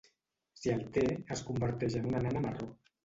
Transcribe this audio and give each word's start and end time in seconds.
Si 0.61 0.71
el 0.75 0.81
té, 0.95 1.03
es 1.37 1.43
converteix 1.51 1.99
en 2.01 2.09
una 2.13 2.23
nana 2.27 2.43
marró. 2.47 2.71